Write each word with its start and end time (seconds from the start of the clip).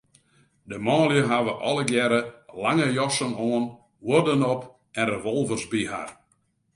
De 0.71 0.77
manlju 0.85 1.21
hawwe 1.31 1.53
allegearre 1.69 2.21
lange 2.63 2.87
jassen 2.97 3.31
oan, 3.47 3.65
huodden 4.05 4.41
op 4.53 4.61
en 4.99 5.05
revolvers 5.13 5.65
by 5.71 5.81
har. 5.91 6.09